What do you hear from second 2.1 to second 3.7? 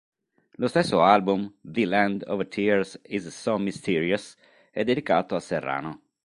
of Tears is so